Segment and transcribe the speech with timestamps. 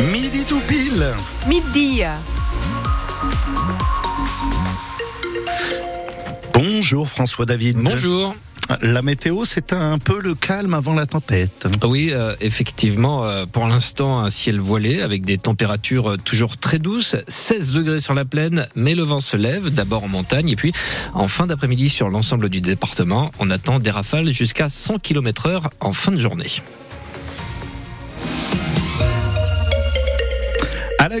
[0.00, 1.04] Midi tout pile.
[1.46, 2.00] Midi.
[6.54, 7.76] Bonjour François David.
[7.76, 8.34] Bonjour.
[8.80, 11.68] La météo, c'est un peu le calme avant la tempête.
[11.84, 16.78] Oui, euh, effectivement, euh, pour l'instant, un ciel voilé avec des températures euh, toujours très
[16.78, 20.56] douces, 16 degrés sur la plaine, mais le vent se lève, d'abord en montagne, et
[20.56, 20.72] puis
[21.12, 25.70] en fin d'après-midi sur l'ensemble du département, on attend des rafales jusqu'à 100 km heure
[25.80, 26.62] en fin de journée.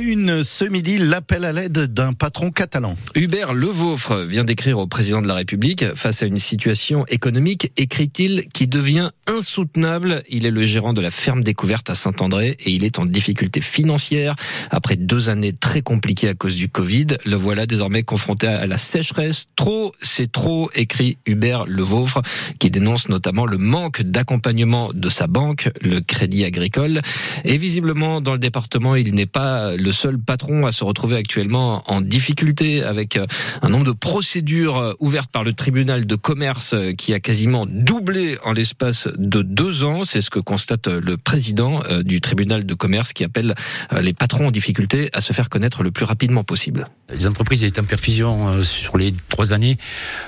[0.00, 2.96] Une, ce midi, l'appel à l'aide d'un patron catalan.
[3.14, 8.46] Hubert Levaufre vient d'écrire au président de la République face à une situation économique, écrit-il,
[8.52, 10.22] qui devient insoutenable.
[10.28, 13.60] Il est le gérant de la ferme découverte à Saint-André et il est en difficulté
[13.60, 14.34] financière.
[14.70, 18.78] Après deux années très compliquées à cause du Covid, le voilà désormais confronté à la
[18.78, 19.46] sécheresse.
[19.56, 22.22] Trop, c'est trop, écrit Hubert Levaufre,
[22.58, 27.02] qui dénonce notamment le manque d'accompagnement de sa banque, le Crédit Agricole.
[27.44, 31.82] Et visiblement, dans le département, il n'est pas le seul patron à se retrouver actuellement
[31.86, 33.26] en difficulté avec euh,
[33.62, 37.66] un nombre de procédures euh, ouvertes par le tribunal de commerce euh, qui a quasiment
[37.66, 40.04] doublé en l'espace de deux ans.
[40.04, 43.54] C'est ce que constate le président du tribunal de commerce qui appelle
[44.00, 46.88] les patrons en difficulté à se faire connaître le plus rapidement possible.
[47.12, 49.78] Les entreprises étaient en perfusion sur les trois années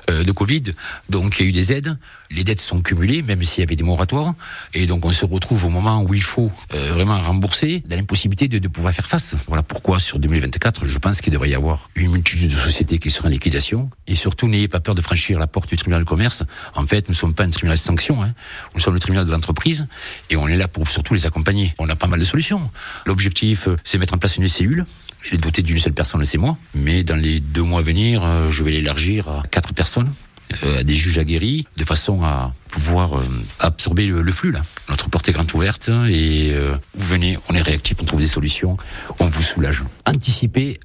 [0.09, 0.63] de Covid,
[1.09, 1.97] donc il y a eu des aides.
[2.35, 4.35] Les dettes sont cumulées, même s'il y avait des moratoires,
[4.75, 8.59] et donc on se retrouve au moment où il faut vraiment rembourser, dans l'impossibilité de,
[8.59, 9.35] de pouvoir faire face.
[9.47, 13.11] Voilà pourquoi sur 2024, je pense qu'il devrait y avoir une multitude de sociétés qui
[13.11, 13.91] seront en liquidation.
[14.07, 16.43] Et surtout, n'ayez pas peur de franchir la porte du tribunal de commerce.
[16.75, 18.35] En fait, nous ne sommes pas un tribunal de sanction, hein.
[18.75, 19.87] nous sommes le tribunal de l'entreprise
[20.31, 21.75] et on est là pour surtout les accompagner.
[21.79, 22.71] On a pas mal de solutions.
[23.07, 24.87] L'objectif, c'est mettre en place une cellule
[25.29, 26.57] elle est dotée d'une seule personne, c'est moi.
[26.75, 30.32] Mais dans les deux mois à venir, euh, je vais l'élargir à quatre personnes euh,
[30.63, 33.25] à des juges aguerris, de façon à pouvoir euh,
[33.59, 34.53] absorber le, flux.
[34.53, 34.63] Là.
[34.89, 38.27] Notre porte est grande ouverte et euh, vous venez, on est réactif, on trouve des
[38.27, 38.77] solutions,
[39.19, 39.85] on vous soulage.
[40.07, 40.81] Anticiper.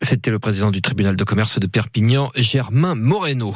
[0.00, 3.54] C'était le président du tribunal de commerce de Perpignan, Germain Moreno.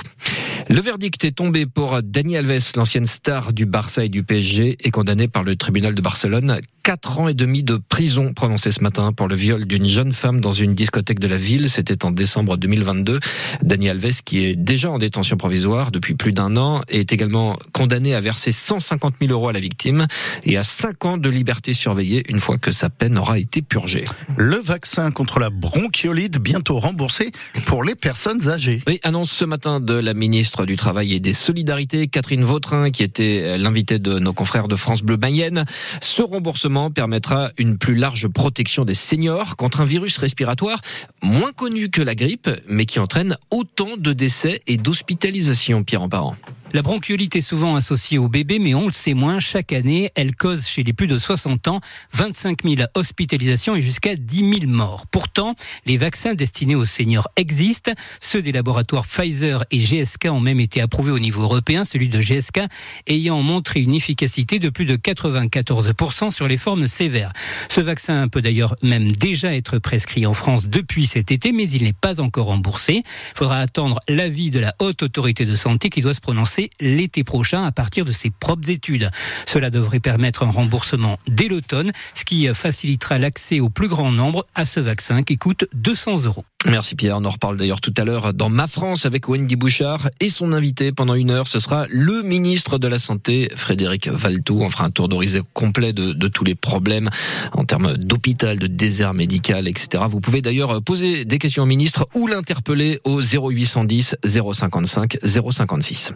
[0.68, 4.90] Le verdict est tombé pour Dani Alves, l'ancienne star du Barça et du PSG, est
[4.90, 6.60] condamné par le tribunal de Barcelone.
[6.82, 10.40] Quatre ans et demi de prison prononcés ce matin pour le viol d'une jeune femme
[10.40, 11.68] dans une discothèque de la ville.
[11.68, 13.20] C'était en décembre 2022.
[13.62, 18.16] Dani Alves, qui est déjà en détention provisoire depuis plus d'un an, est également condamné
[18.16, 20.08] à verser 150 000 euros à la victime
[20.42, 24.04] et à cinq ans de liberté surveillée une fois que sa peine aura été purgée.
[24.36, 27.30] Le vaccin contre la bronchiolite bientôt remboursé
[27.64, 28.82] pour les personnes âgées.
[28.88, 33.04] Oui, annonce ce matin de la ministre du Travail et des Solidarités, Catherine Vautrin, qui
[33.04, 35.64] était l'invitée de nos confrères de France Bleu Mayenne.
[36.00, 40.80] Ce remboursement permettra une plus large protection des seniors contre un virus respiratoire
[41.22, 46.08] moins connu que la grippe, mais qui entraîne autant de décès et d'hospitalisations, Pierre en
[46.08, 46.36] parent.
[46.74, 49.40] La bronchiolite est souvent associée au bébé, mais on le sait moins.
[49.40, 51.80] Chaque année, elle cause chez les plus de 60 ans
[52.14, 55.06] 25 000 hospitalisations et jusqu'à 10 000 morts.
[55.06, 57.92] Pourtant, les vaccins destinés aux seniors existent.
[58.20, 62.22] Ceux des laboratoires Pfizer et GSK ont même été approuvés au niveau européen, celui de
[62.22, 62.60] GSK
[63.06, 67.34] ayant montré une efficacité de plus de 94% sur les formes sévères.
[67.68, 71.82] Ce vaccin peut d'ailleurs même déjà être prescrit en France depuis cet été, mais il
[71.82, 73.02] n'est pas encore remboursé.
[73.04, 77.24] Il faudra attendre l'avis de la haute autorité de santé qui doit se prononcer l'été
[77.24, 79.10] prochain à partir de ses propres études.
[79.46, 84.46] Cela devrait permettre un remboursement dès l'automne, ce qui facilitera l'accès au plus grand nombre
[84.54, 86.44] à ce vaccin qui coûte 200 euros.
[86.66, 87.16] Merci Pierre.
[87.18, 90.52] On en reparle d'ailleurs tout à l'heure dans Ma France avec Wendy Bouchard et son
[90.52, 91.48] invité pendant une heure.
[91.48, 94.60] Ce sera le ministre de la Santé, Frédéric Valtou.
[94.62, 97.10] On fera un tour d'horizon complet de, de, tous les problèmes
[97.52, 100.04] en termes d'hôpital, de désert médical, etc.
[100.08, 106.12] Vous pouvez d'ailleurs poser des questions au ministre ou l'interpeller au 0810 055 056.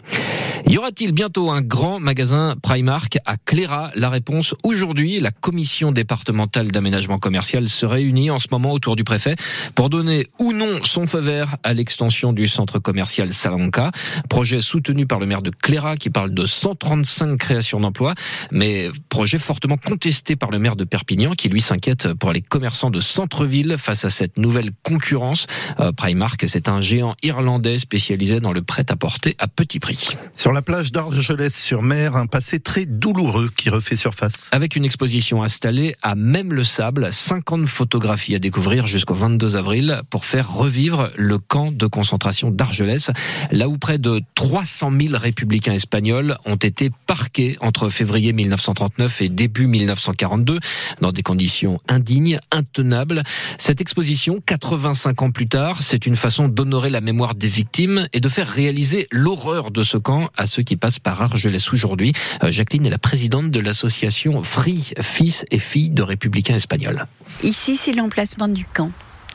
[0.67, 5.19] Y aura-t-il bientôt un grand magasin Primark à Cléra La réponse aujourd'hui.
[5.19, 9.35] La commission départementale d'aménagement commercial se réunit en ce moment autour du préfet
[9.75, 13.91] pour donner ou non son feu vert à l'extension du centre commercial Salanca.
[14.29, 18.13] Projet soutenu par le maire de Cléra qui parle de 135 créations d'emplois,
[18.51, 22.89] mais projet fortement contesté par le maire de Perpignan qui lui s'inquiète pour les commerçants
[22.89, 25.47] de centre-ville face à cette nouvelle concurrence.
[25.79, 30.09] Euh, Primark, c'est un géant irlandais spécialisé dans le prêt-à-porter à petit prix.
[30.35, 34.49] Sur la plage d'Argelès-sur-Mer, un passé très douloureux qui refait surface.
[34.51, 40.01] Avec une exposition installée à même le sable, 50 photographies à découvrir jusqu'au 22 avril
[40.09, 43.11] pour faire revivre le camp de concentration d'Argelès,
[43.51, 49.29] là où près de 300 000 républicains espagnols ont été parqués entre février 1939 et
[49.29, 50.59] début 1942
[51.01, 53.23] dans des conditions indignes, intenables.
[53.57, 58.19] Cette exposition, 85 ans plus tard, c'est une façon d'honorer la mémoire des victimes et
[58.19, 62.13] de faire réaliser l'horreur de ce camp à ceux qui passent par Argelès aujourd'hui.
[62.43, 67.05] Euh, Jacqueline est la présidente de l'association Free, fils et filles de républicains espagnols.
[67.43, 68.91] Ici, c'est l'emplacement du camp.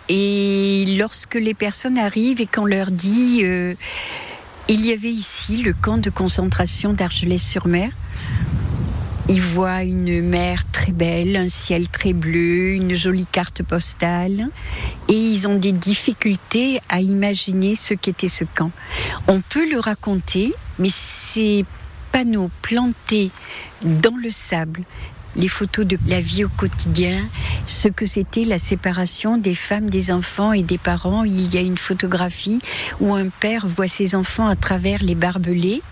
[0.08, 3.75] Et lorsque les personnes arrivent et qu'on leur dit euh,
[4.69, 7.90] il y avait ici le camp de concentration d'Argelès-sur-Mer,
[9.29, 14.49] ils voient une mer très belle, un ciel très bleu, une jolie carte postale,
[15.08, 18.70] et ils ont des difficultés à imaginer ce qu'était ce camp.
[19.29, 21.64] On peut le raconter, mais ces
[22.12, 23.30] panneaux plantés
[23.82, 24.82] dans le sable,
[25.36, 27.24] les photos de la vie au quotidien,
[27.66, 31.24] ce que c'était la séparation des femmes, des enfants et des parents.
[31.24, 32.60] Il y a une photographie
[33.00, 35.82] où un père voit ses enfants à travers les barbelés.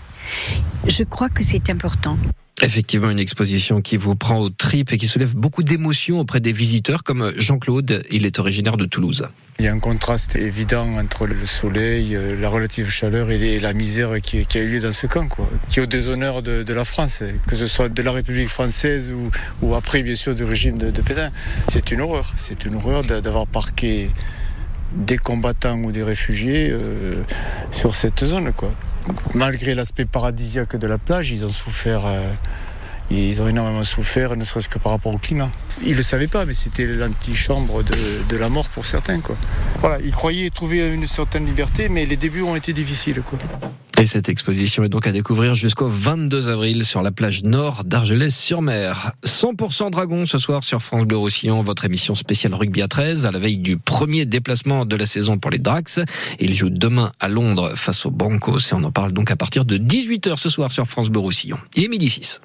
[0.87, 2.17] Je crois que c'est important.
[2.63, 6.53] Effectivement, une exposition qui vous prend aux tripes et qui soulève beaucoup d'émotions auprès des
[6.53, 9.27] visiteurs, comme Jean-Claude, il est originaire de Toulouse.
[9.59, 13.73] Il y a un contraste évident entre le soleil, euh, la relative chaleur et la
[13.73, 15.27] misère qui, a eu lieu dans ce camp,
[15.69, 19.13] qui est au déshonneur de, la France, que ce soit de la République française
[19.63, 21.31] ou, après, bien sûr, du régime de, Pétain.
[21.69, 24.11] C'est une horreur, c'est une horreur d'avoir parqué
[24.95, 27.23] des combattants ou des réfugiés euh,
[27.71, 28.75] sur cette zone, quoi
[29.35, 32.07] malgré l'aspect paradisiaque de la plage, ils ont souffert.
[32.07, 32.33] Euh,
[33.13, 35.51] ils ont énormément souffert, ne serait-ce que par rapport au climat.
[35.83, 39.21] Ils ne le savaient pas, mais c'était l'antichambre de, de la mort pour certains.
[39.81, 43.21] Voilà, ils croyaient trouver une certaine liberté, mais les débuts ont été difficiles.
[44.01, 49.13] Et cette exposition est donc à découvrir jusqu'au 22 avril sur la plage nord d'Argelès-sur-Mer.
[49.27, 53.31] 100% Dragon ce soir sur France Bleu Roussillon, votre émission spéciale rugby à 13, à
[53.31, 56.01] la veille du premier déplacement de la saison pour les Drax.
[56.39, 59.67] Ils jouent demain à Londres face aux Broncos et on en parle donc à partir
[59.67, 61.59] de 18h ce soir sur France Bleu Roussillon.
[61.77, 62.41] Il est midi 6.